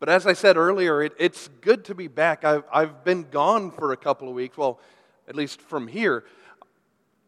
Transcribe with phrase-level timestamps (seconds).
[0.00, 2.42] But as I said earlier, it, it's good to be back.
[2.42, 4.80] I've, I've been gone for a couple of weeks, well,
[5.28, 6.24] at least from here.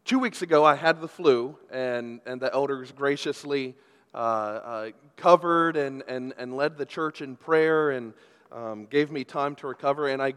[0.07, 3.75] Two weeks ago, I had the flu, and, and the elders graciously
[4.15, 8.15] uh, uh, covered and, and, and led the church in prayer and
[8.51, 10.33] um, gave me time to recover, and I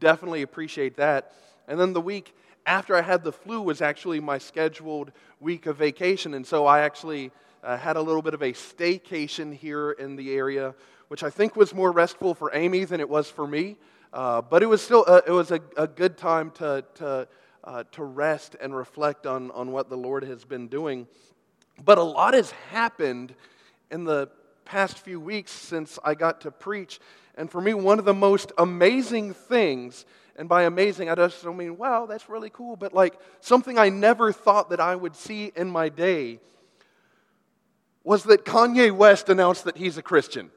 [0.00, 1.32] definitely appreciate that.
[1.66, 2.36] And then the week
[2.66, 6.80] after I had the flu was actually my scheduled week of vacation, and so I
[6.80, 7.30] actually
[7.64, 10.74] uh, had a little bit of a staycation here in the area,
[11.10, 13.76] which I think was more restful for Amy than it was for me.
[14.12, 17.26] Uh, but it was still uh, it was a, a, good time to, to,
[17.64, 21.08] uh, to rest and reflect on, on what the Lord has been doing.
[21.84, 23.34] But a lot has happened
[23.90, 24.28] in the
[24.64, 27.00] past few weeks since I got to preach.
[27.34, 30.04] And for me, one of the most amazing things,
[30.36, 33.88] and by amazing, I just don't mean, wow, that's really cool, but like something I
[33.88, 36.38] never thought that I would see in my day
[38.04, 40.52] was that Kanye West announced that he's a Christian.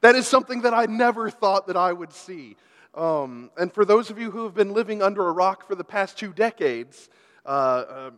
[0.00, 2.56] That is something that I never thought that I would see.
[2.94, 5.84] Um, and for those of you who have been living under a rock for the
[5.84, 7.08] past two decades,
[7.44, 8.10] uh, uh,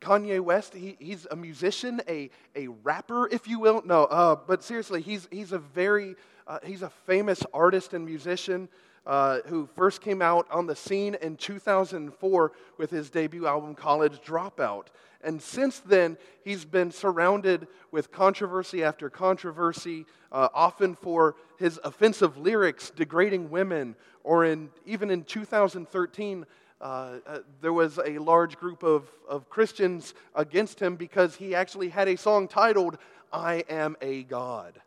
[0.00, 3.82] Kanye West, he, he's a musician, a, a rapper, if you will.
[3.84, 8.68] No, uh, but seriously, he's, he's a very, uh, he's a famous artist and musician
[9.06, 14.20] uh, who first came out on the scene in 2004 with his debut album, College
[14.24, 14.86] Dropout.
[15.26, 22.38] And since then, he's been surrounded with controversy after controversy, uh, often for his offensive
[22.38, 26.46] lyrics degrading women, or in, even in 2013,
[26.80, 26.84] uh,
[27.26, 32.06] uh, there was a large group of, of Christians against him because he actually had
[32.06, 32.96] a song titled,
[33.32, 34.80] I Am a God.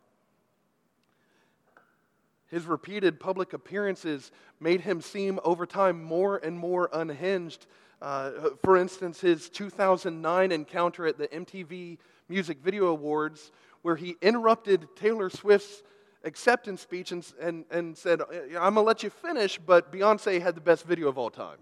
[2.48, 7.68] His repeated public appearances made him seem over time more and more unhinged
[8.02, 8.32] uh,
[8.64, 11.98] for instance, his 2009 encounter at the MTV
[12.30, 15.84] Music Video Awards, where he interrupted Taylor Swift's
[16.24, 20.56] acceptance speech and, and, and said, I'm going to let you finish, but Beyonce had
[20.56, 21.58] the best video of all time.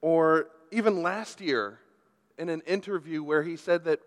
[0.00, 1.78] Or even last year,
[2.38, 4.00] in an interview where he said that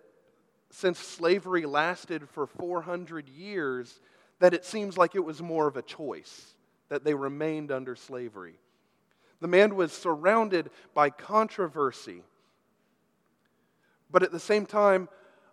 [0.69, 4.01] since slavery lasted for 400 years,
[4.39, 6.53] that it seems like it was more of a choice,
[6.89, 8.55] that they remained under slavery.
[9.45, 12.23] The man was surrounded by controversy.
[14.09, 15.07] But at the same time,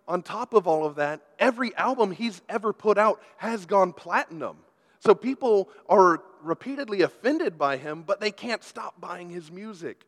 [0.08, 4.56] on top of all of that, every album he's ever put out has gone platinum.
[5.00, 10.06] So people are repeatedly offended by him, but they can't stop buying his music.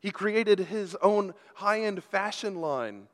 [0.00, 3.06] He created his own high end fashion line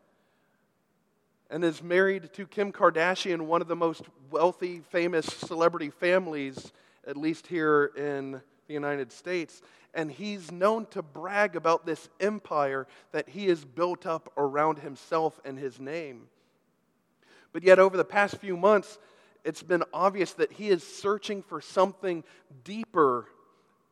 [1.51, 6.73] and is married to Kim Kardashian, one of the most wealthy, famous celebrity families,
[7.07, 9.63] at least here in the United States.
[9.95, 15.41] And he's known to brag about this empire that he has built up around himself
[15.45, 16.29] and his name.
[17.53, 18.99] But yet, over the past few months,
[19.45, 22.25] it's been obvious that he is searching for something
[22.65, 23.27] deeper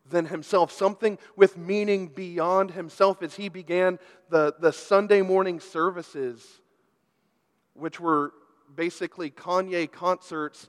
[0.08, 3.98] than himself, something with meaning beyond himself as he began
[4.28, 6.60] the, the Sunday morning services,
[7.74, 8.32] which were
[8.74, 10.68] basically Kanye concerts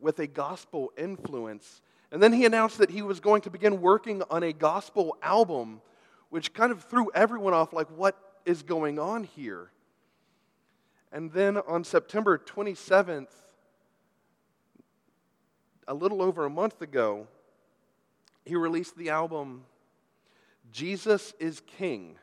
[0.00, 1.82] with a gospel influence.
[2.14, 5.80] And then he announced that he was going to begin working on a gospel album,
[6.30, 8.16] which kind of threw everyone off like, what
[8.46, 9.72] is going on here?
[11.10, 13.32] And then on September 27th,
[15.88, 17.26] a little over a month ago,
[18.44, 19.64] he released the album
[20.70, 22.14] Jesus is King,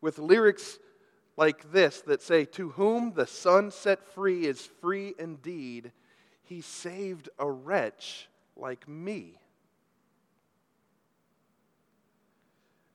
[0.00, 0.78] with lyrics
[1.36, 5.92] like this that say, To whom the Son set free is free indeed.
[6.42, 8.28] He saved a wretch
[8.58, 9.38] like me.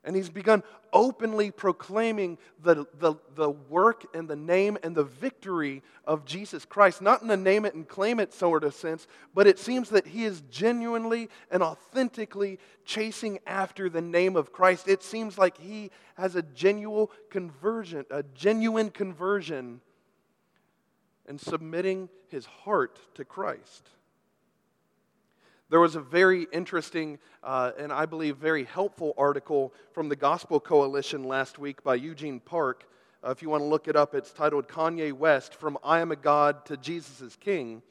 [0.06, 5.82] And he's begun openly proclaiming the, the, the work and the name and the victory
[6.06, 7.02] of Jesus Christ.
[7.02, 10.06] Not in a name it and claim it sort of sense, but it seems that
[10.06, 14.90] he is genuinely and authentically chasing after the name of Christ.
[14.90, 19.80] It seems like he has a genuine conversion, a genuine conversion,
[21.28, 23.90] and submitting his heart to Christ.
[25.70, 30.60] There was a very interesting uh, and I believe very helpful article from the Gospel
[30.60, 32.86] Coalition last week by Eugene Park.
[33.26, 36.12] Uh, if you want to look it up, it's titled Kanye West From I Am
[36.12, 37.82] a God to Jesus is King.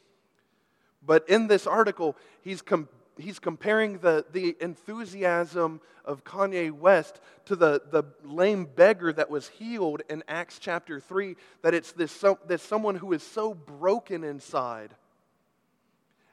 [1.04, 2.88] But in this article, he's, com-
[3.18, 9.48] he's comparing the, the enthusiasm of Kanye West to the, the lame beggar that was
[9.48, 14.24] healed in Acts chapter 3, that it's this, so, this someone who is so broken
[14.24, 14.94] inside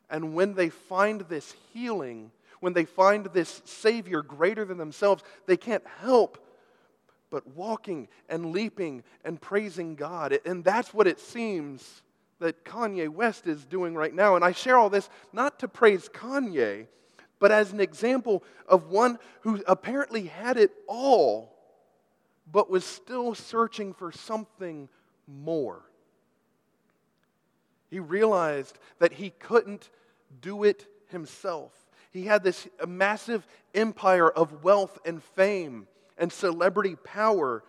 [0.10, 5.58] and when they find this healing, when they find this Savior greater than themselves, they
[5.58, 6.44] can't help
[7.30, 10.38] but walking and leaping and praising God.
[10.46, 12.02] And that's what it seems
[12.40, 14.36] that Kanye West is doing right now.
[14.36, 16.88] And I share all this not to praise Kanye,
[17.38, 21.56] but as an example of one who apparently had it all,
[22.52, 24.90] but was still searching for something
[25.28, 25.82] more.
[27.90, 29.90] He realized that he couldn't
[30.42, 31.74] do it himself.
[32.12, 35.88] He had this massive empire of wealth and fame
[36.18, 37.64] and celebrity power,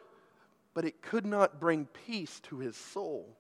[0.74, 3.36] but it could not bring peace to his soul.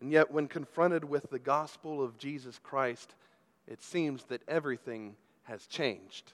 [0.00, 3.14] And yet, when confronted with the gospel of Jesus Christ,
[3.68, 5.14] it seems that everything
[5.44, 6.32] has changed.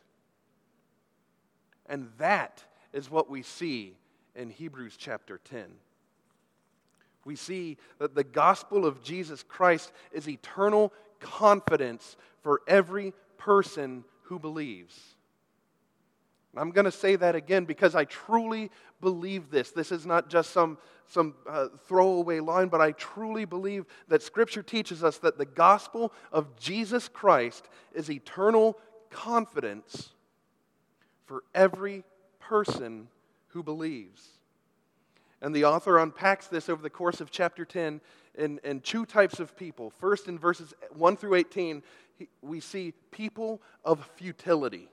[1.87, 2.63] And that
[2.93, 3.97] is what we see
[4.35, 5.65] in Hebrews chapter 10.
[7.25, 14.39] We see that the gospel of Jesus Christ is eternal confidence for every person who
[14.39, 15.17] believes.
[16.57, 18.71] I'm going to say that again because I truly
[19.01, 19.71] believe this.
[19.71, 24.63] This is not just some, some uh, throwaway line, but I truly believe that Scripture
[24.63, 28.79] teaches us that the gospel of Jesus Christ is eternal
[29.11, 30.11] confidence
[31.27, 32.03] for every
[32.41, 33.09] person
[33.49, 34.29] who believes.
[35.41, 38.01] And the author unpacks this over the course of chapter 10
[38.39, 39.91] in, in two types of people.
[39.91, 41.83] First, in verses 1 through 18,
[42.41, 44.89] we see people of futility.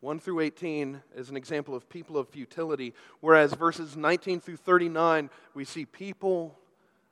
[0.00, 5.30] 1 through 18 is an example of people of futility, whereas verses 19 through 39,
[5.54, 6.58] we see people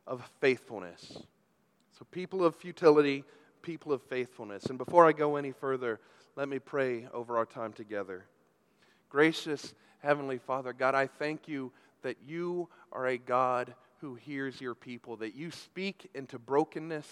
[0.06, 1.18] of faithfulness.
[1.98, 3.24] So, people of futility,
[3.62, 4.66] people of faithfulness.
[4.66, 6.00] And before I go any further,
[6.36, 8.24] let me pray over our time together.
[9.08, 14.74] Gracious Heavenly Father, God, I thank you that you are a God who hears your
[14.74, 17.06] people, that you speak into brokenness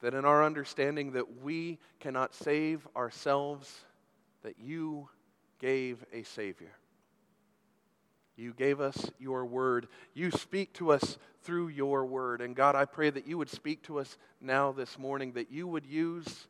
[0.00, 3.84] that in our understanding that we cannot save ourselves,
[4.42, 5.08] that you
[5.58, 6.72] gave a Savior.
[8.36, 9.88] You gave us your word.
[10.14, 12.40] You speak to us through your word.
[12.40, 15.66] And God, I pray that you would speak to us now this morning, that you
[15.66, 16.46] would use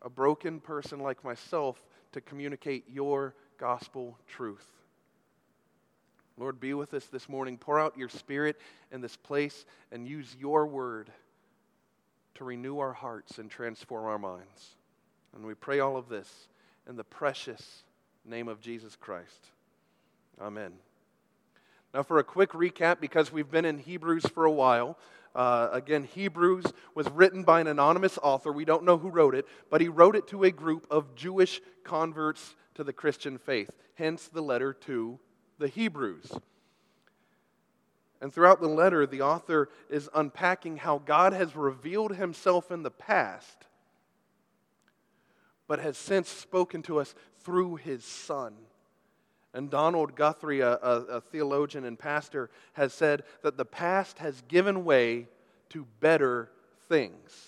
[0.00, 4.66] a broken person like myself to communicate your gospel truth.
[6.38, 7.58] Lord, be with us this morning.
[7.58, 8.56] Pour out your spirit
[8.92, 11.10] in this place and use your word
[12.36, 14.76] to renew our hearts and transform our minds.
[15.34, 16.48] And we pray all of this
[16.88, 17.82] in the precious
[18.24, 19.48] name of Jesus Christ.
[20.40, 20.72] Amen.
[21.92, 24.96] Now, for a quick recap, because we've been in Hebrews for a while,
[25.34, 28.52] uh, again, Hebrews was written by an anonymous author.
[28.52, 31.60] We don't know who wrote it, but he wrote it to a group of Jewish
[31.84, 35.18] converts to the Christian faith, hence the letter to
[35.58, 36.30] the Hebrews.
[38.20, 42.92] And throughout the letter, the author is unpacking how God has revealed himself in the
[42.92, 43.66] past,
[45.66, 48.54] but has since spoken to us through his Son.
[49.52, 54.40] And Donald Guthrie, a, a, a, theologian and pastor, has said that the past has
[54.42, 55.26] given way
[55.70, 56.52] to better
[56.88, 57.47] things.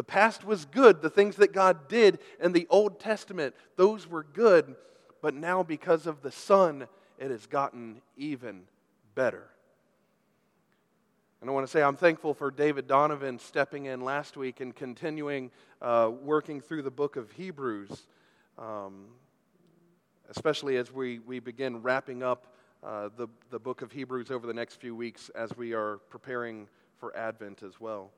[0.00, 1.02] The past was good.
[1.02, 4.74] The things that God did in the Old Testament, those were good.
[5.20, 6.88] But now, because of the Son,
[7.18, 8.62] it has gotten even
[9.14, 9.46] better.
[11.42, 14.74] And I want to say I'm thankful for David Donovan stepping in last week and
[14.74, 15.50] continuing
[15.82, 18.06] uh, working through the book of Hebrews,
[18.56, 19.04] um,
[20.30, 24.54] especially as we, we begin wrapping up uh, the, the book of Hebrews over the
[24.54, 28.12] next few weeks as we are preparing for Advent as well.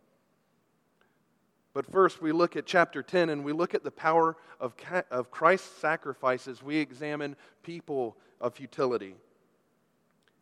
[1.74, 4.74] But first, we look at chapter 10 and we look at the power of,
[5.10, 6.62] of Christ's sacrifices.
[6.62, 9.14] We examine people of futility.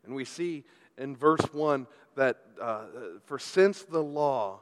[0.04, 0.64] And we see
[0.99, 2.82] in verse 1 that uh,
[3.25, 4.60] for since the law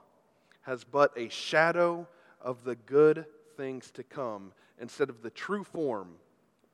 [0.63, 2.07] has but a shadow
[2.41, 3.25] of the good
[3.57, 6.17] things to come instead of the true form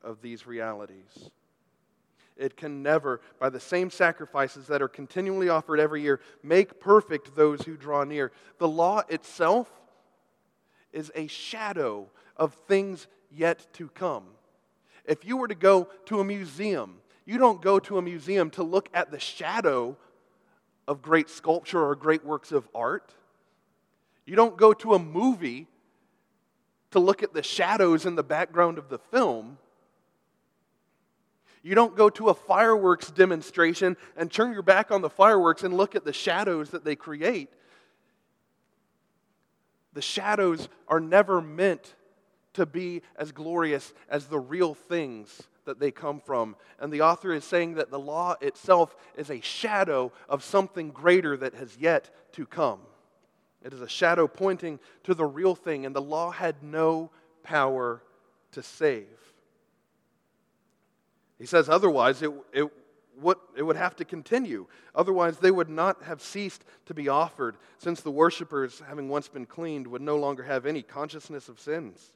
[0.02, 1.30] of these realities.
[2.36, 7.36] It can never, by the same sacrifices that are continually offered every year, make perfect
[7.36, 8.32] those who draw near.
[8.58, 9.70] The law itself
[10.94, 14.24] is a shadow of things yet to come.
[15.04, 16.96] If you were to go to a museum,
[17.26, 19.96] you don't go to a museum to look at the shadow
[20.86, 23.14] of great sculpture or great works of art.
[24.26, 25.66] You don't go to a movie
[26.92, 29.58] to look at the shadows in the background of the film.
[31.62, 35.76] You don't go to a fireworks demonstration and turn your back on the fireworks and
[35.76, 37.52] look at the shadows that they create.
[39.94, 41.94] The shadows are never meant
[42.54, 46.56] to be as glorious as the real things that they come from.
[46.78, 51.36] And the author is saying that the law itself is a shadow of something greater
[51.36, 52.80] that has yet to come.
[53.62, 57.10] It is a shadow pointing to the real thing, and the law had no
[57.42, 58.02] power
[58.52, 59.06] to save.
[61.38, 62.70] He says otherwise, it, it
[63.56, 64.66] it would have to continue.
[64.94, 69.46] Otherwise, they would not have ceased to be offered, since the worshippers, having once been
[69.46, 72.12] cleaned, would no longer have any consciousness of sins.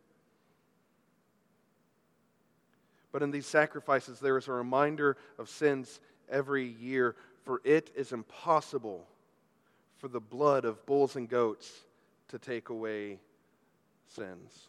[3.13, 8.13] But in these sacrifices, there is a reminder of sins every year, for it is
[8.13, 9.07] impossible
[9.99, 11.85] for the blood of bulls and goats
[12.29, 13.19] to take away
[14.09, 14.69] sins.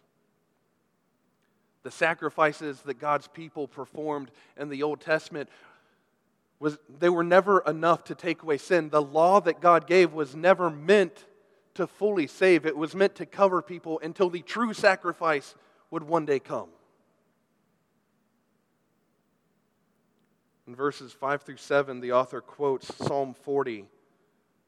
[1.83, 5.49] The sacrifices that God's people performed in the Old Testament
[6.59, 8.89] was they were never enough to take away sin.
[8.89, 11.25] The law that God gave was never meant
[11.75, 12.65] to fully save.
[12.65, 15.55] It was meant to cover people until the true sacrifice
[15.91, 16.69] would one day come.
[20.67, 23.85] In verses 5 through 7, the author quotes Psalm 40,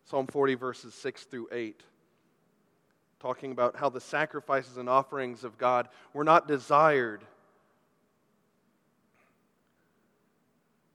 [0.06, 1.84] Psalm 40, verses 6 through 8,
[3.20, 7.24] talking about how the sacrifices and offerings of God were not desired,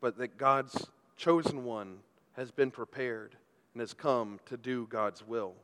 [0.00, 0.86] but that God's
[1.16, 1.98] chosen one
[2.34, 3.36] has been prepared
[3.72, 5.54] and has come to do God's will.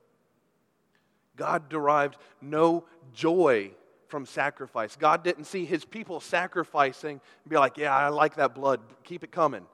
[1.37, 2.85] God derived no
[3.15, 3.71] joy
[4.09, 4.97] from sacrifice.
[4.97, 7.13] God didn't see his people sacrificing
[7.45, 9.65] and be like, yeah, I like that blood, keep it coming.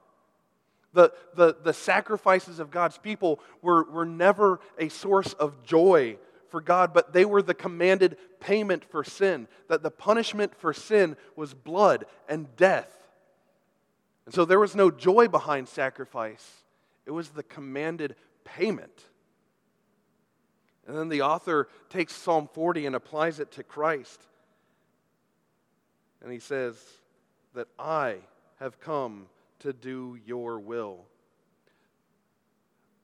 [0.93, 6.17] The, the, the sacrifices of God's people were, were never a source of joy
[6.49, 9.49] for God, but they were the commanded payment for sin.
[9.69, 12.98] That the punishment for sin was blood and death.
[14.29, 16.47] And so there was no joy behind sacrifice,
[17.07, 19.07] it was the commanded payment.
[20.87, 24.21] And then the author takes Psalm 40 and applies it to Christ.
[26.21, 26.77] And he says,
[27.55, 28.17] That I
[28.61, 29.29] have come
[29.61, 31.07] to do your will.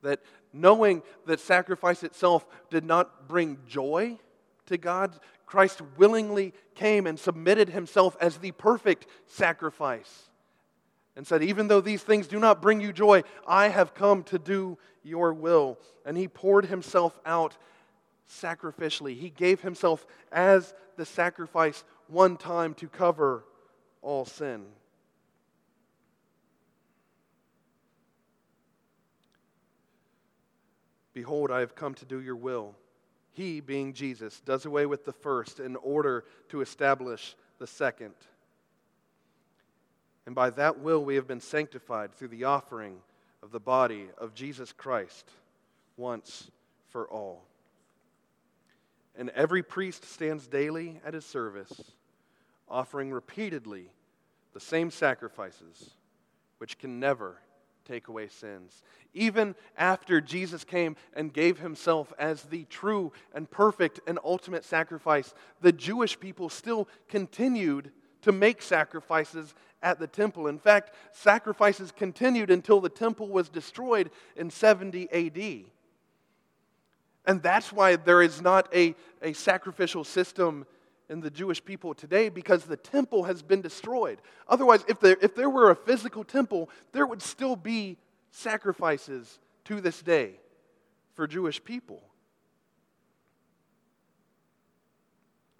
[0.02, 0.20] That
[0.52, 4.18] knowing that sacrifice itself did not bring joy
[4.66, 10.28] to God, Christ willingly came and submitted himself as the perfect sacrifice
[11.16, 14.38] and said, Even though these things do not bring you joy, I have come to
[14.38, 15.78] do your will.
[16.04, 17.56] And he poured himself out
[18.28, 19.18] sacrificially.
[19.18, 23.44] He gave himself as the sacrifice one time to cover
[24.02, 24.66] all sin.
[31.12, 32.74] Behold, I have come to do your will.
[33.32, 38.14] He, being Jesus, does away with the first in order to establish the second.
[40.26, 42.96] And by that will we have been sanctified through the offering
[43.42, 45.30] of the body of Jesus Christ
[45.96, 46.50] once
[46.88, 47.44] for all.
[49.16, 51.92] And every priest stands daily at his service,
[52.68, 53.90] offering repeatedly
[54.54, 55.90] the same sacrifices,
[56.58, 57.36] which can never
[57.84, 58.82] take away sins.
[59.12, 65.34] Even after Jesus came and gave himself as the true and perfect and ultimate sacrifice,
[65.60, 69.54] the Jewish people still continued to make sacrifices
[69.84, 70.48] at the temple.
[70.48, 75.66] In fact, sacrifices continued until the temple was destroyed in 70 AD.
[77.26, 80.66] And that's why there is not a, a sacrificial system
[81.10, 84.18] in the Jewish people today because the temple has been destroyed.
[84.48, 87.98] Otherwise, if there, if there were a physical temple, there would still be
[88.30, 90.40] sacrifices to this day
[91.14, 92.02] for Jewish people.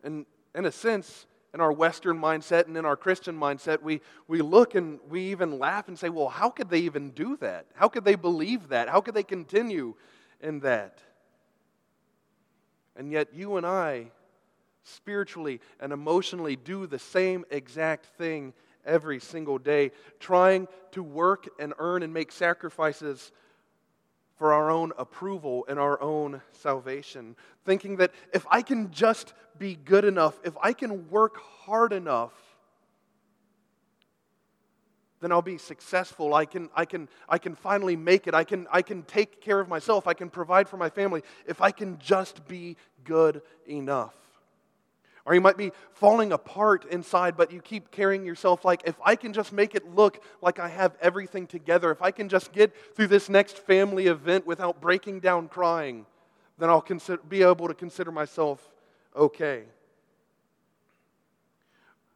[0.02, 4.42] And in a sense, in our Western mindset and in our Christian mindset, we, we
[4.42, 7.66] look and we even laugh and say, well, how could they even do that?
[7.74, 8.88] How could they believe that?
[8.88, 9.94] How could they continue
[10.40, 10.98] in that?
[12.96, 14.10] And yet, you and I,
[14.82, 18.52] spiritually and emotionally, do the same exact thing
[18.84, 23.30] every single day, trying to work and earn and make sacrifices
[24.36, 27.36] for our own approval and our own salvation.
[27.64, 32.32] Thinking that if I can just be good enough, if I can work hard enough,
[35.20, 36.34] then I'll be successful.
[36.34, 38.34] I can, I can, I can finally make it.
[38.34, 40.06] I can, I can take care of myself.
[40.06, 44.14] I can provide for my family if I can just be good enough.
[45.26, 49.16] Or you might be falling apart inside, but you keep carrying yourself like, if I
[49.16, 52.74] can just make it look like I have everything together, if I can just get
[52.94, 56.04] through this next family event without breaking down crying,
[56.58, 58.70] then I'll consider, be able to consider myself
[59.16, 59.62] okay.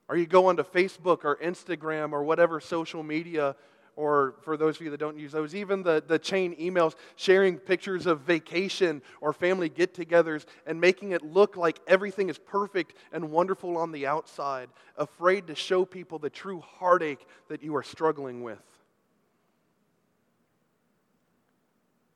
[0.08, 3.56] Or you go onto Facebook or Instagram or whatever social media,
[3.98, 7.58] or for those of you that don't use those, even the, the chain emails sharing
[7.58, 12.94] pictures of vacation or family get togethers and making it look like everything is perfect
[13.10, 17.82] and wonderful on the outside, afraid to show people the true heartache that you are
[17.82, 18.62] struggling with.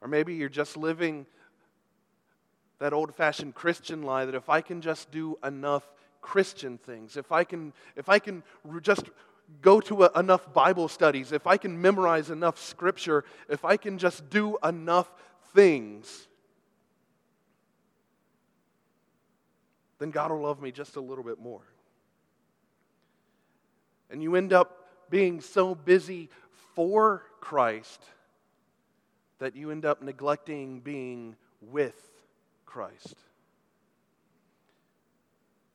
[0.01, 1.27] Or maybe you're just living
[2.79, 5.83] that old fashioned Christian lie that if I can just do enough
[6.21, 8.45] Christian things, if I can, if I can
[8.83, 9.11] just
[9.61, 13.99] go to a, enough Bible studies, if I can memorize enough scripture, if I can
[13.99, 15.11] just do enough
[15.55, 16.29] things,
[19.99, 21.63] then God will love me just a little bit more.
[24.11, 26.29] And you end up being so busy
[26.75, 28.03] for Christ
[29.39, 32.11] that you end up neglecting being with
[32.67, 33.15] Christ.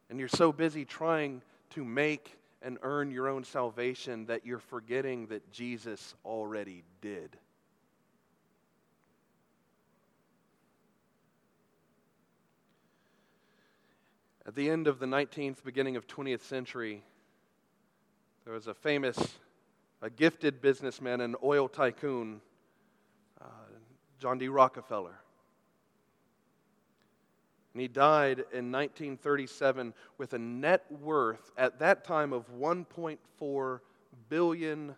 [0.09, 1.41] And you're so busy trying
[1.71, 7.37] to make and earn your own salvation that you're forgetting that Jesus already did.
[14.45, 17.03] At the end of the 19th, beginning of 20th century,
[18.43, 19.17] there was a famous,
[20.01, 22.41] a gifted businessman and oil tycoon,
[23.39, 23.45] uh,
[24.19, 24.49] John D.
[24.49, 25.17] Rockefeller.
[27.77, 33.79] And he died in 1937 with a net worth at that time of $1.4
[34.29, 34.95] billion.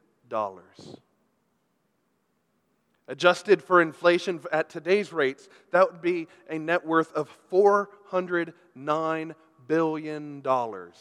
[3.09, 9.35] Adjusted for inflation at today's rates, that would be a net worth of $409
[9.67, 10.41] billion.
[10.41, 10.93] That's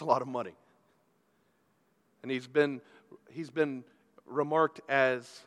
[0.00, 0.54] a lot of money.
[2.22, 2.82] And he's been,
[3.30, 3.84] he's been
[4.26, 5.40] remarked as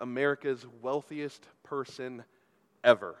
[0.00, 2.24] America's wealthiest person
[2.86, 3.16] ever.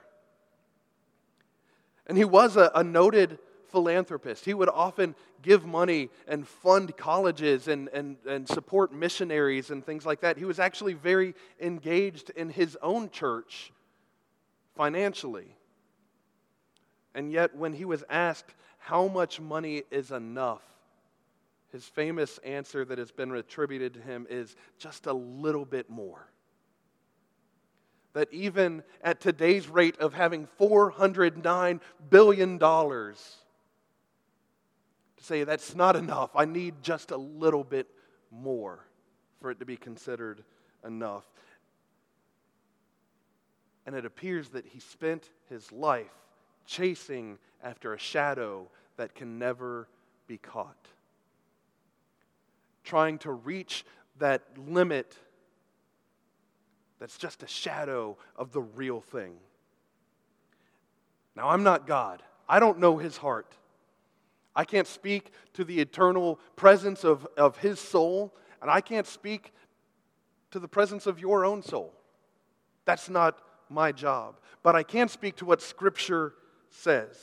[2.06, 4.44] And he was a, a noted philanthropist.
[4.44, 10.06] He would often give money and fund colleges and, and, and support missionaries and things
[10.06, 10.38] like that.
[10.38, 13.72] He was actually very engaged in his own church
[14.76, 15.56] financially.
[17.14, 20.62] And yet, when he was asked how much money is enough,
[21.72, 26.28] his famous answer that has been attributed to him is just a little bit more
[28.16, 33.14] that even at today's rate of having $409 billion, to
[35.20, 37.86] say that's not enough, I need just a little bit
[38.30, 38.86] more
[39.42, 40.42] for it to be considered
[40.82, 41.26] enough.
[43.84, 46.06] And it appears that he spent his life
[46.64, 49.88] chasing after a shadow that can never
[50.26, 50.88] be caught,
[52.82, 53.84] trying to reach
[54.18, 55.14] that limit
[56.98, 59.34] that's just a shadow of the real thing.
[61.34, 63.54] Now, I'm not God, I don't know his heart.
[64.54, 69.52] I can't speak to the eternal presence of, of his soul, and I can't speak
[70.50, 71.92] to the presence of your own soul.
[72.86, 74.40] That's not my job.
[74.62, 76.32] But I can speak to what Scripture
[76.70, 77.16] says.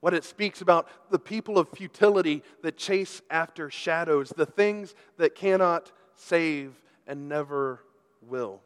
[0.00, 5.34] What it speaks about the people of futility that chase after shadows, the things that
[5.34, 7.80] cannot save and never
[8.22, 8.60] will.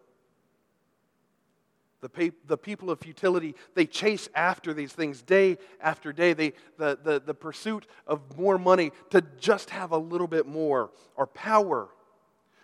[2.00, 6.32] The, pe- the people of futility, they chase after these things day after day.
[6.32, 10.90] They, the, the, the pursuit of more money to just have a little bit more,
[11.14, 11.88] or power,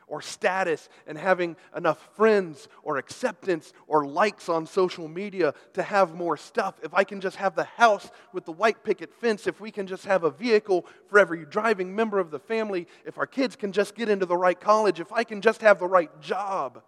[0.07, 6.15] or status, and having enough friends, or acceptance, or likes on social media to have
[6.15, 6.75] more stuff.
[6.83, 9.87] If I can just have the house with the white picket fence, if we can
[9.87, 13.73] just have a vehicle for every driving member of the family, if our kids can
[13.73, 16.83] just get into the right college, if I can just have the right job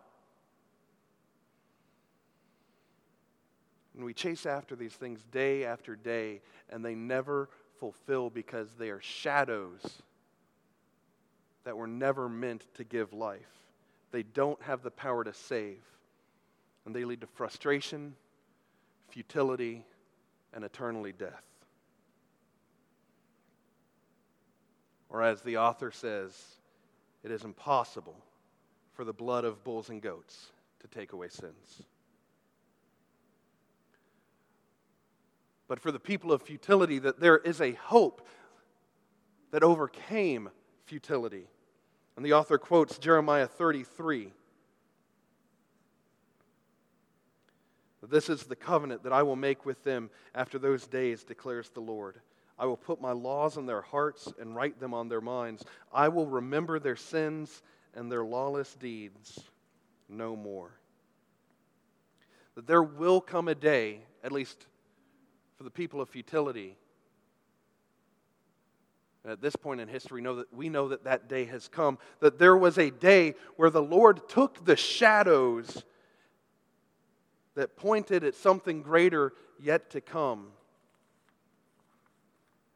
[3.98, 7.48] And we chase after these things day after day, and they never
[7.80, 10.02] fulfill because they are shadows
[11.68, 13.52] that were never meant to give life.
[14.10, 15.84] They don't have the power to save,
[16.86, 18.14] and they lead to frustration,
[19.10, 19.84] futility,
[20.54, 21.44] and eternally death.
[25.10, 26.32] Or, as the author says,
[27.22, 28.16] it is impossible
[28.94, 31.82] for the blood of bulls and goats to take away sins.
[35.66, 38.26] but for the people of futility, that there is a hope
[39.50, 40.48] that overcame
[40.86, 41.46] futility.
[42.18, 44.32] And the author quotes Jeremiah 33.
[48.02, 51.78] This is the covenant that I will make with them after those days, declares the
[51.78, 52.16] Lord.
[52.58, 55.64] I will put my laws in their hearts and write them on their minds.
[55.92, 57.62] I will remember their sins
[57.94, 59.38] and their lawless deeds
[60.08, 60.72] no more.
[62.56, 64.66] That there will come a day, at least
[65.56, 66.76] for the people of futility.
[69.26, 71.98] At this point in history, know that we know that that day has come.
[72.20, 75.84] That there was a day where the Lord took the shadows
[77.54, 80.48] that pointed at something greater yet to come.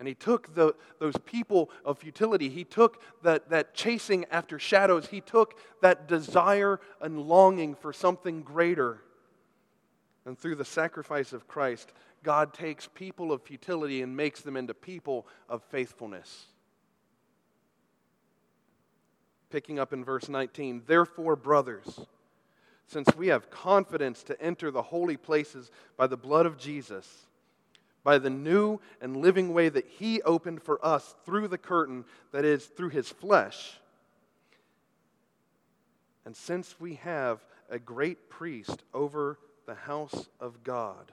[0.01, 5.07] And he took the, those people of futility, he took that, that chasing after shadows,
[5.07, 9.01] he took that desire and longing for something greater
[10.25, 14.75] And through the sacrifice of Christ, God takes people of futility and makes them into
[14.75, 16.47] people of faithfulness.
[19.51, 22.01] Picking up in verse 19, therefore, brothers,
[22.87, 27.27] since we have confidence to enter the holy places by the blood of Jesus,
[28.05, 32.45] by the new and living way that he opened for us through the curtain, that
[32.45, 33.79] is, through his flesh.
[36.25, 41.13] And since we have a great priest over the house of God.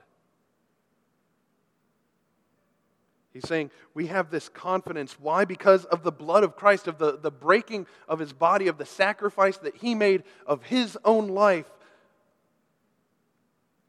[3.32, 5.16] He's saying we have this confidence.
[5.20, 5.44] Why?
[5.44, 8.86] Because of the blood of Christ, of the, the breaking of his body, of the
[8.86, 11.70] sacrifice that he made of his own life.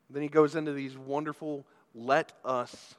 [0.09, 2.95] Then he goes into these wonderful let us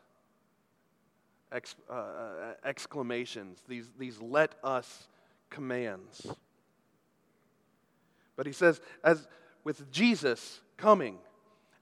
[1.52, 5.06] uh, uh exclamations, these, these let us
[5.50, 6.26] commands.
[8.36, 9.28] But he says, as
[9.62, 11.18] with Jesus coming,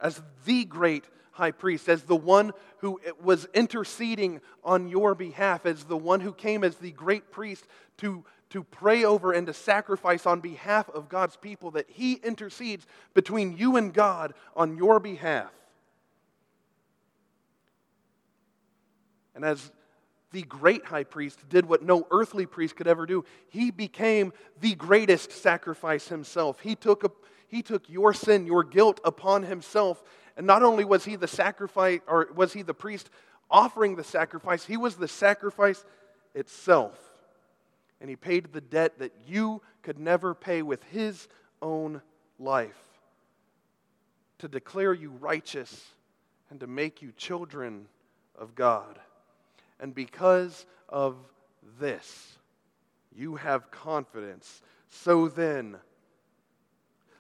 [0.01, 5.85] as the great high priest, as the one who was interceding on your behalf, as
[5.85, 7.67] the one who came as the great priest
[7.99, 12.87] to, to pray over and to sacrifice on behalf of God's people, that he intercedes
[13.15, 15.51] between you and God on your behalf.
[19.35, 19.71] And as
[20.33, 24.75] the great high priest did what no earthly priest could ever do, he became the
[24.75, 26.61] greatest sacrifice himself.
[26.61, 27.11] He took a,
[27.51, 30.03] he took your sin, your guilt upon himself.
[30.37, 33.11] And not only was he the sacrifice, or was he the priest
[33.51, 35.85] offering the sacrifice, he was the sacrifice
[36.35, 36.99] itself.
[38.01, 41.29] And he paid the debt that you could never pay with his
[41.61, 42.01] own
[42.39, 42.79] life
[44.39, 45.85] to declare you righteous
[46.49, 47.87] and to make you children
[48.39, 48.99] of God.
[49.79, 51.17] And because of
[51.79, 52.39] this,
[53.15, 54.63] you have confidence.
[54.89, 55.77] So then,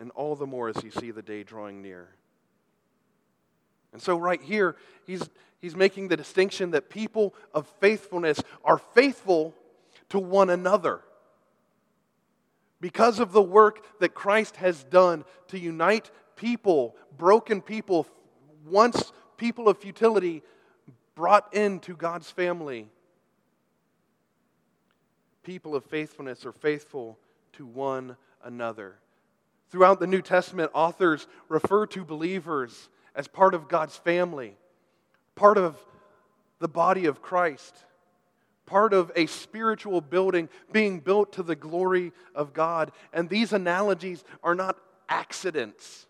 [0.00, 2.08] and all the more as you see the day drawing near.
[3.92, 5.28] And so, right here, he's,
[5.60, 9.54] he's making the distinction that people of faithfulness are faithful
[10.08, 11.02] to one another.
[12.80, 18.06] Because of the work that Christ has done to unite people, broken people,
[18.64, 20.42] once people of futility,
[21.14, 22.88] brought into God's family.
[25.42, 27.18] People of faithfulness are faithful
[27.54, 28.96] to one another.
[29.70, 34.56] Throughout the New Testament, authors refer to believers as part of God's family,
[35.34, 35.78] part of
[36.58, 37.76] the body of Christ,
[38.66, 42.92] part of a spiritual building being built to the glory of God.
[43.12, 44.76] And these analogies are not
[45.08, 46.06] accidents.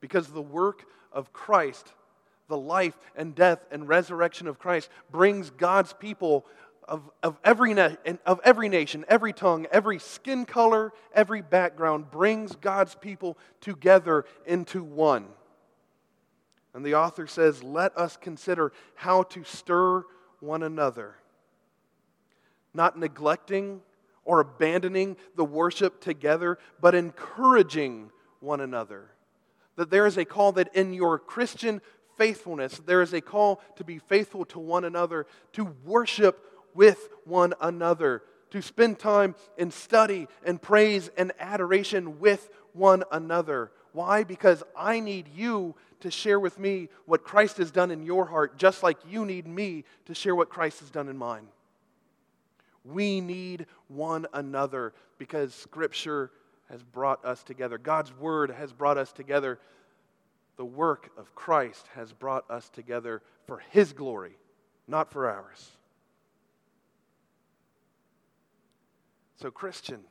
[0.00, 1.92] Because the work of Christ,
[2.48, 6.46] the life and death and resurrection of Christ, brings God's people
[6.88, 7.94] of, of, every na-
[8.26, 14.82] of every nation, every tongue, every skin color, every background brings God's people together into
[14.82, 15.26] one.
[16.74, 20.04] And the author says, Let us consider how to stir
[20.40, 21.16] one another,
[22.74, 23.80] not neglecting
[24.24, 29.10] or abandoning the worship together, but encouraging one another.
[29.76, 31.80] That there is a call that in your Christian
[32.16, 37.54] faithfulness, there is a call to be faithful to one another, to worship with one
[37.60, 43.70] another, to spend time in study and praise and adoration with one another.
[43.92, 44.24] Why?
[44.24, 48.58] Because I need you to share with me what Christ has done in your heart,
[48.58, 51.46] just like you need me to share what Christ has done in mine.
[52.84, 56.30] We need one another because Scripture
[56.68, 57.78] has brought us together.
[57.78, 59.60] God's Word has brought us together.
[60.56, 64.36] The work of Christ has brought us together for His glory,
[64.88, 65.70] not for ours.
[69.42, 70.04] So, Christian,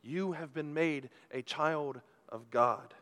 [0.00, 2.94] you have been made a child of God.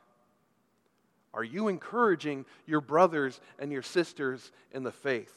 [1.35, 5.35] Are you encouraging your brothers and your sisters in the faith?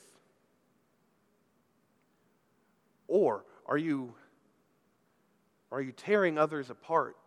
[3.10, 4.13] Or are you,
[5.69, 7.17] are you tearing others apart?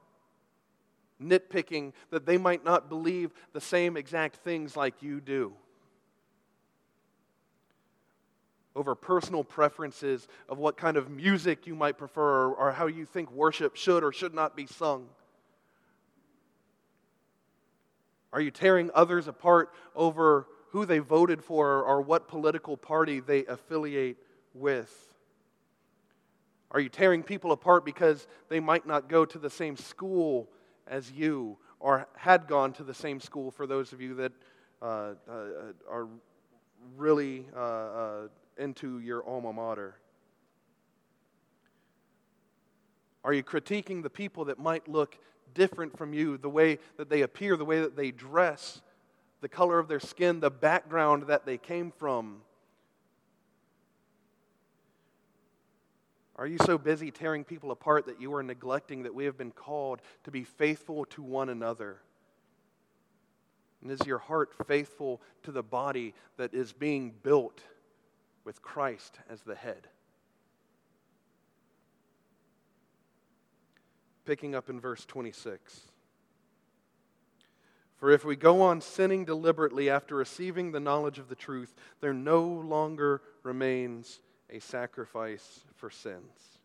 [1.23, 5.53] Nitpicking that they might not believe the same exact things like you do?
[8.77, 13.33] Over personal preferences of what kind of music you might prefer or, how you think
[13.33, 15.07] worship should or should not be sung.
[18.33, 23.47] Are you tearing others apart over who they voted for or what political party they
[23.47, 24.19] affiliate
[24.53, 25.15] with?
[26.71, 30.51] Are you tearing people apart because they might not go to the same school
[30.87, 34.33] as you or had gone to the same school for those of you that
[34.83, 35.45] uh, uh,
[35.91, 36.09] are
[36.97, 39.97] really uh, uh into your alma mater?
[43.25, 45.19] Are you critiquing the people that might look
[45.53, 48.81] different from you, the way that they appear, the way that they dress,
[49.41, 52.43] the color of their skin, the background that they came from?
[56.37, 59.51] Are you so busy tearing people apart that you are neglecting that we have been
[59.51, 61.97] called to be faithful to one another?
[63.83, 67.63] And is your heart faithful to the body that is being built
[68.47, 69.89] with Christ as the head?
[74.27, 75.81] picking up in verse 26.
[77.97, 82.13] For if we go on sinning deliberately after receiving the knowledge of the truth, there
[82.13, 86.59] no longer remains a sacrifice for sins,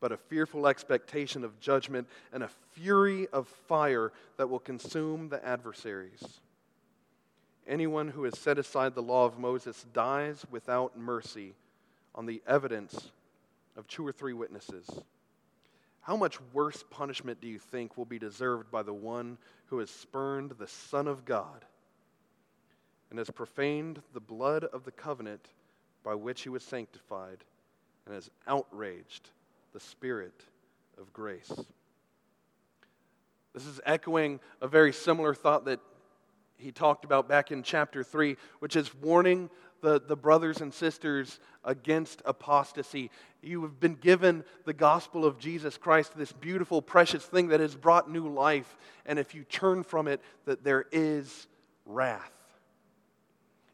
[0.00, 5.46] but a fearful expectation of judgment and a fury of fire that will consume the
[5.46, 6.40] adversaries.
[7.66, 11.54] Anyone who has set aside the law of Moses dies without mercy
[12.14, 13.10] on the evidence
[13.76, 14.88] of two or three witnesses.
[16.00, 19.90] How much worse punishment do you think will be deserved by the one who has
[19.90, 21.64] spurned the Son of God
[23.10, 25.48] and has profaned the blood of the covenant
[26.04, 27.38] by which he was sanctified
[28.04, 29.30] and has outraged
[29.72, 30.44] the Spirit
[30.96, 31.52] of grace?
[33.52, 35.80] This is echoing a very similar thought that
[36.58, 39.50] he talked about back in chapter 3, which is warning
[39.82, 43.10] the, the brothers and sisters against apostasy.
[43.42, 47.74] You have been given the gospel of Jesus Christ, this beautiful, precious thing that has
[47.74, 48.76] brought new life.
[49.04, 51.46] And if you turn from it, that there is
[51.84, 52.32] wrath.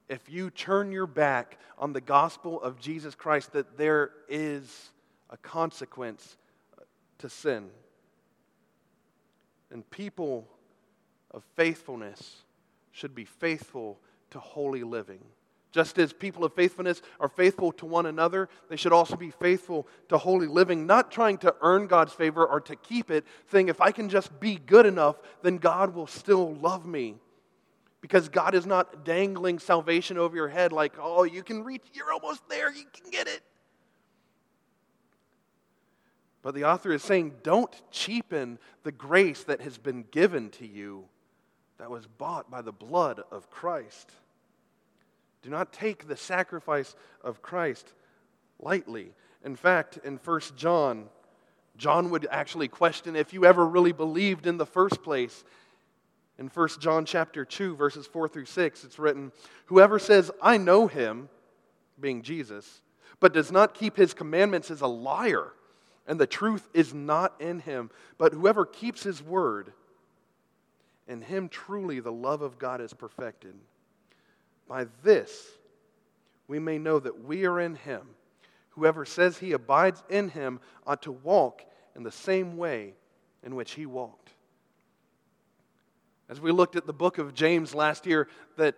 [0.09, 4.91] If you turn your back on the gospel of Jesus Christ, that there is
[5.31, 6.37] a consequence
[7.19, 7.71] to sin.
[9.71, 10.47] And people
[11.31, 12.43] of faithfulness
[12.93, 13.99] should be faithful
[14.31, 15.21] to holy living.
[15.73, 19.89] Just as people of faithfulness are faithful to one another, they should also be faithful
[20.11, 23.81] to holy living, not trying to earn God's favor or to keep it, saying, if
[23.81, 27.17] I can just be good enough, then God will still love me.
[28.03, 32.13] Because God is not dangling salvation over your head like, oh, you can reach, you're
[32.13, 33.41] almost there, you can get it.
[36.43, 41.05] But the author is saying, don't cheapen the grace that has been given to you
[41.83, 44.13] that was bought by the blood of Christ.
[45.43, 47.93] Do not take the sacrifice of Christ
[48.61, 49.11] lightly.
[49.45, 51.07] In fact, in 1 John,
[51.77, 55.43] John would actually question if you ever really believed in the first place.
[56.39, 59.33] In 1 John chapter 2 verses 4 through 6 it's written,
[59.67, 61.31] "Whoever says I know him,
[61.99, 62.81] being Jesus,
[63.19, 65.53] but does not keep his commandments is a liar,
[66.07, 67.91] and the truth is not in him.
[68.19, 69.73] But whoever keeps his word,
[71.07, 73.59] in him truly the love of God is perfected."
[74.67, 75.59] By this,
[76.47, 78.15] we may know that we are in him.
[78.71, 81.63] Whoever says he abides in him ought to walk
[81.95, 82.97] in the same way
[83.43, 84.33] in which he walked.
[86.29, 88.77] As we looked at the book of James last year, that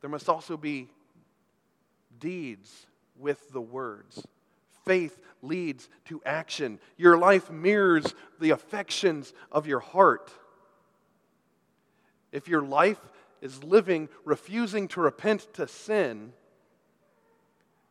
[0.00, 0.90] there must also be
[2.18, 4.26] deeds with the words.
[4.84, 6.80] Faith leads to action.
[6.96, 10.32] Your life mirrors the affections of your heart.
[12.36, 13.00] If your life
[13.40, 16.34] is living refusing to repent to sin,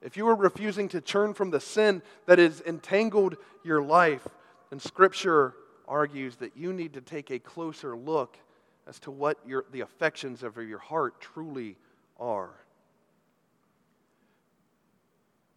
[0.03, 4.27] if you are refusing to turn from the sin that has entangled your life,
[4.69, 5.55] then Scripture
[5.87, 8.37] argues that you need to take a closer look
[8.85, 11.75] as to what your, the affections of your heart truly
[12.19, 12.53] are.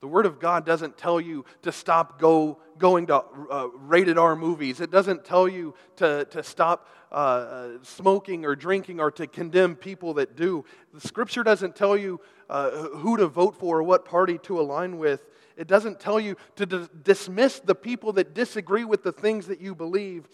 [0.01, 4.37] The Word of God doesn't tell you to stop go, going to uh, rated R
[4.37, 4.81] movies.
[4.81, 9.75] It doesn't tell you to, to stop uh, uh, smoking or drinking or to condemn
[9.75, 10.65] people that do.
[10.95, 14.99] The Scripture doesn't tell you uh, who to vote for or what party to align
[14.99, 15.25] with.
[15.57, 19.61] It doesn't tell you to d- dismiss the people that disagree with the things that
[19.61, 20.29] you believe.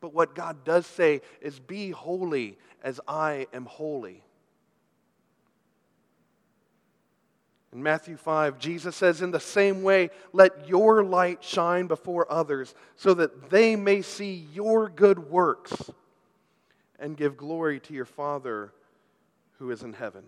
[0.00, 4.22] But what God does say is, Be holy as I am holy.
[7.72, 12.74] In Matthew 5, Jesus says, In the same way, let your light shine before others,
[12.96, 15.90] so that they may see your good works
[16.98, 18.72] and give glory to your Father
[19.58, 20.24] who is in heaven.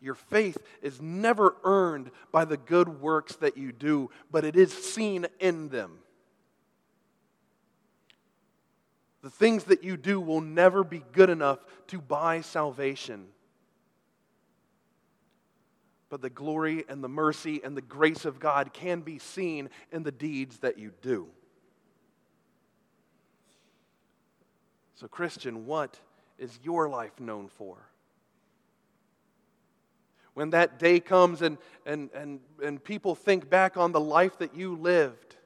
[0.00, 4.72] Your faith is never earned by the good works that you do, but it is
[4.72, 5.98] seen in them.
[9.22, 13.26] The things that you do will never be good enough to buy salvation.
[16.10, 20.02] But the glory and the mercy and the grace of God can be seen in
[20.02, 21.28] the deeds that you do.
[24.94, 25.98] So, Christian, what
[26.38, 27.76] is your life known for?
[30.34, 34.54] When that day comes and, and, and, and people think back on the life that
[34.56, 35.36] you lived,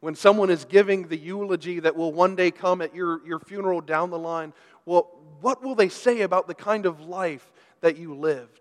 [0.00, 3.80] when someone is giving the eulogy that will one day come at your, your funeral
[3.80, 4.52] down the line,
[4.86, 5.10] well,
[5.40, 8.59] what will they say about the kind of life that you lived?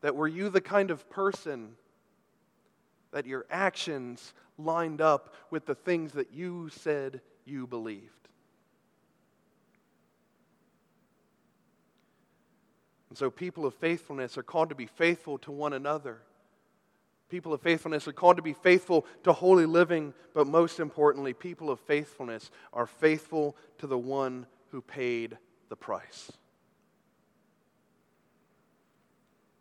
[0.00, 1.76] That were you the kind of person
[3.10, 8.28] that your actions lined up with the things that you said you believed?
[13.08, 16.18] And so, people of faithfulness are called to be faithful to one another.
[17.28, 21.70] People of faithfulness are called to be faithful to holy living, but most importantly, people
[21.70, 25.36] of faithfulness are faithful to the one who paid
[25.68, 26.32] the price.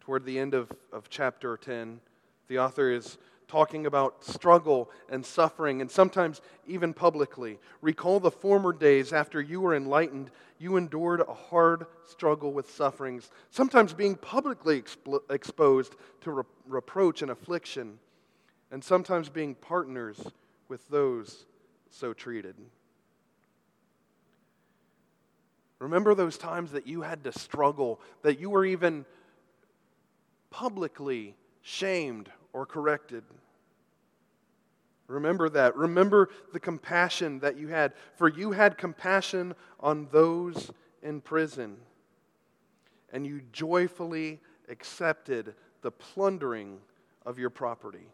[0.08, 2.00] Toward the end of, of chapter 10,
[2.48, 3.17] the author is
[3.50, 7.60] talking about struggle and suffering, and sometimes even publicly.
[7.82, 13.32] Recall the former days after you were enlightened, you endured a hard struggle with sufferings,
[13.52, 18.00] sometimes being publicly expl- exposed to re- reproach and affliction,
[18.72, 20.26] and sometimes being partners
[20.70, 21.46] with those
[21.89, 22.56] so treated.
[25.80, 29.06] Remember those times that you had to struggle, that you were even
[30.50, 33.24] publicly shamed or corrected.
[35.08, 35.76] Remember that.
[35.76, 41.78] Remember the compassion that you had, for you had compassion on those in prison,
[43.14, 46.80] and you joyfully accepted the plundering
[47.26, 48.08] of your property,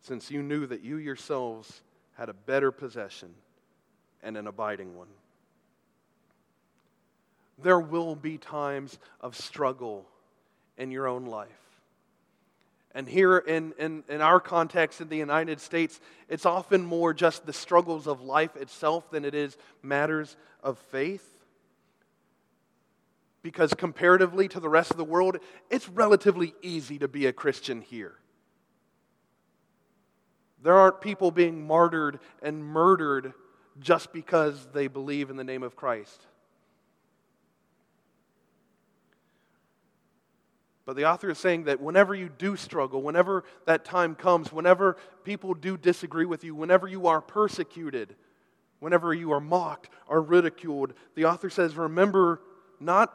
[0.00, 1.82] since you knew that you yourselves
[2.16, 3.34] had a better possession
[4.22, 5.08] and an abiding one.
[7.58, 10.06] There will be times of struggle
[10.76, 11.48] in your own life.
[12.96, 17.44] And here in, in, in, our context in the United States, it's often more just
[17.44, 21.44] the struggles of life itself than it is matters of faith.
[23.42, 25.36] Because comparatively to the rest of the world,
[25.70, 28.14] it's relatively easy to be a Christian here.
[30.62, 33.34] There aren't people being martyred and murdered
[33.78, 36.26] just because they believe in the name of Christ.
[40.86, 44.96] But the author is saying that whenever you do struggle, whenever that time comes, whenever
[45.24, 48.14] people do disagree with you, whenever you are persecuted,
[48.78, 52.40] whenever you are mocked or ridiculed, the author says, remember
[52.78, 53.12] not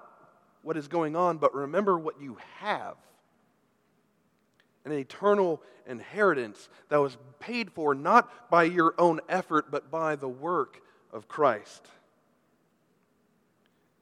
[0.63, 2.97] what is going on, but remember what you have
[4.85, 10.27] an eternal inheritance that was paid for not by your own effort, but by the
[10.27, 10.81] work
[11.13, 11.87] of Christ.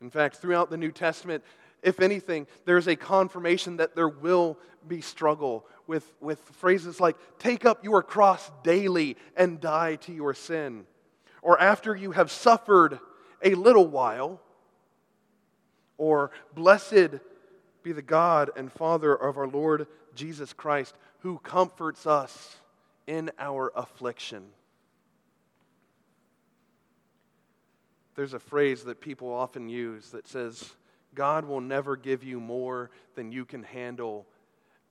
[0.02, 1.44] In fact, throughout the New Testament,
[1.82, 7.66] if anything, there's a confirmation that there will be struggle with, with phrases like, take
[7.66, 10.86] up your cross daily and die to your sin.
[11.42, 13.00] Or after you have suffered
[13.44, 14.42] a little while,
[15.98, 17.20] or blessed
[17.84, 22.58] be the God and Father of our Lord Jesus Christ, who comforts us
[23.08, 24.44] in our affliction.
[28.16, 30.72] There's a phrase that people often use that says,
[31.16, 34.28] God will never give you more than you can handle.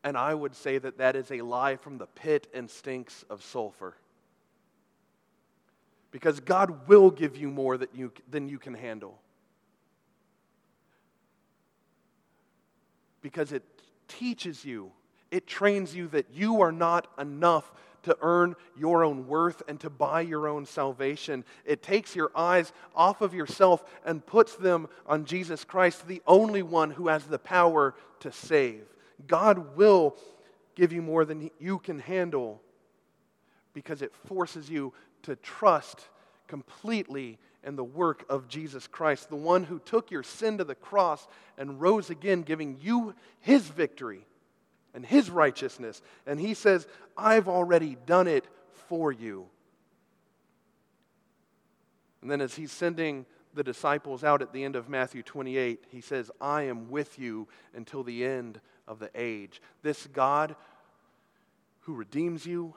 [0.04, 3.42] And I would say that that is a lie from the pit and stinks of
[3.42, 3.94] sulfur.
[6.10, 9.20] Because God will give you more that you, than you can handle.
[13.20, 13.62] Because it
[14.06, 14.92] teaches you,
[15.30, 17.70] it trains you that you are not enough
[18.08, 21.44] to earn your own worth and to buy your own salvation.
[21.66, 26.62] It takes your eyes off of yourself and puts them on Jesus Christ, the only
[26.62, 28.82] one who has the power to save.
[29.26, 30.16] God will
[30.74, 32.62] give you more than you can handle
[33.74, 36.08] because it forces you to trust
[36.46, 40.74] completely in the work of Jesus Christ, the one who took your sin to the
[40.74, 41.28] cross
[41.58, 44.24] and rose again, giving you his victory
[44.94, 46.02] and his righteousness.
[46.26, 46.86] And he says,
[47.16, 48.44] I've already done it
[48.88, 49.46] for you.
[52.22, 56.00] And then as he's sending the disciples out at the end of Matthew 28, he
[56.00, 59.60] says, I am with you until the end of the age.
[59.82, 60.56] This God
[61.80, 62.74] who redeems you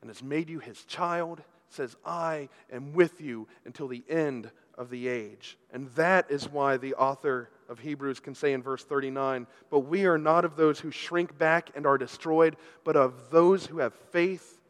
[0.00, 4.90] and has made you his child says, I am with you until the end of
[4.90, 5.58] the age.
[5.72, 10.06] And that is why the author of Hebrews can say in verse 39 But we
[10.06, 13.94] are not of those who shrink back and are destroyed, but of those who have
[14.12, 14.60] faith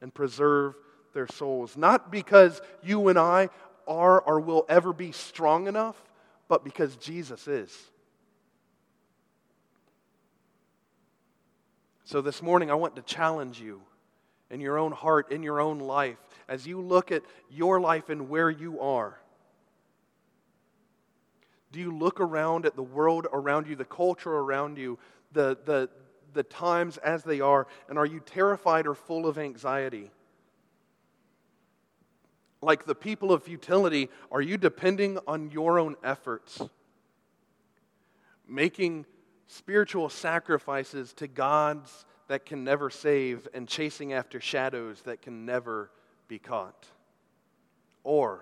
[0.00, 0.74] and preserve
[1.14, 1.76] their souls.
[1.76, 3.48] Not because you and I
[3.86, 5.96] are or will ever be strong enough,
[6.48, 7.76] but because Jesus is.
[12.04, 13.82] So this morning, I want to challenge you
[14.50, 16.16] in your own heart, in your own life,
[16.48, 19.20] as you look at your life and where you are.
[21.70, 24.98] Do you look around at the world around you, the culture around you,
[25.32, 25.90] the, the,
[26.32, 30.10] the times as they are, and are you terrified or full of anxiety?
[32.60, 36.60] Like the people of futility, are you depending on your own efforts?
[38.48, 39.04] Making
[39.46, 45.90] spiritual sacrifices to gods that can never save and chasing after shadows that can never
[46.28, 46.86] be caught?
[48.04, 48.40] Or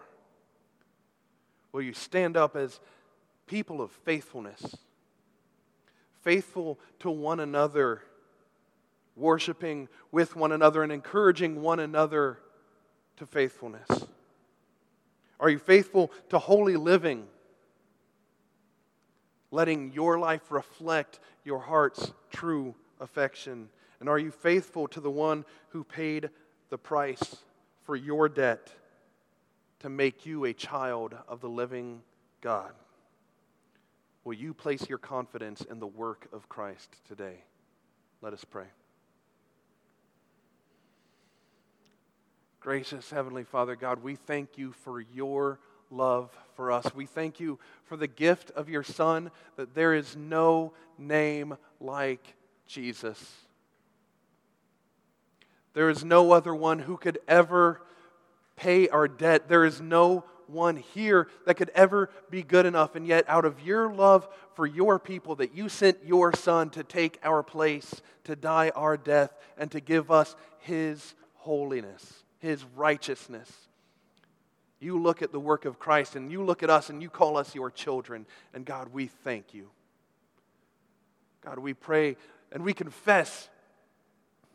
[1.72, 2.80] will you stand up as
[3.46, 4.76] people of faithfulness,
[6.22, 8.02] faithful to one another,
[9.14, 12.38] worshiping with one another, and encouraging one another
[13.16, 14.06] to faithfulness?
[15.38, 17.26] Are you faithful to holy living?
[19.50, 23.68] Letting your life reflect your heart's true affection?
[24.00, 26.30] And are you faithful to the one who paid
[26.70, 27.36] the price
[27.84, 28.70] for your debt
[29.80, 32.02] to make you a child of the living
[32.40, 32.72] God?
[34.26, 37.44] Will you place your confidence in the work of Christ today?
[38.20, 38.64] Let us pray.
[42.58, 45.60] Gracious Heavenly Father, God, we thank you for your
[45.92, 46.92] love for us.
[46.92, 52.34] We thank you for the gift of your Son, that there is no name like
[52.66, 53.32] Jesus.
[55.72, 57.80] There is no other one who could ever
[58.56, 59.48] pay our debt.
[59.48, 62.94] There is no one here that could ever be good enough.
[62.94, 66.82] And yet, out of your love for your people, that you sent your Son to
[66.82, 73.50] take our place, to die our death, and to give us His holiness, His righteousness.
[74.78, 77.36] You look at the work of Christ and you look at us and you call
[77.36, 78.26] us your children.
[78.52, 79.70] And God, we thank you.
[81.44, 82.16] God, we pray
[82.52, 83.48] and we confess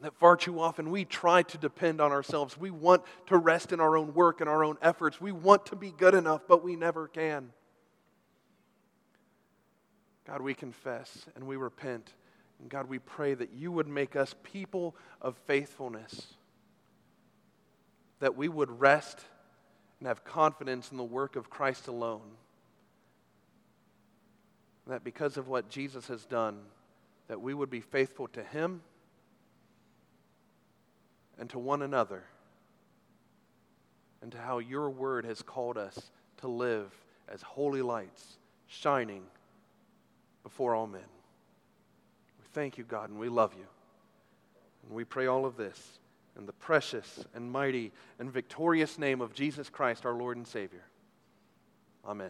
[0.01, 2.57] that far too often we try to depend on ourselves.
[2.57, 5.21] We want to rest in our own work and our own efforts.
[5.21, 7.51] We want to be good enough, but we never can.
[10.25, 12.13] God, we confess and we repent.
[12.59, 16.33] And God, we pray that you would make us people of faithfulness,
[18.19, 19.19] that we would rest
[19.99, 22.31] and have confidence in the work of Christ alone.
[24.87, 26.59] That because of what Jesus has done,
[27.27, 28.81] that we would be faithful to him
[31.41, 32.23] and to one another
[34.21, 36.93] and to how your word has called us to live
[37.27, 38.37] as holy lights
[38.67, 39.23] shining
[40.43, 41.01] before all men.
[41.01, 43.65] We thank you, God, and we love you.
[44.85, 45.99] And we pray all of this
[46.37, 50.85] in the precious and mighty and victorious name of Jesus Christ, our Lord and Savior.
[52.05, 52.29] Amen.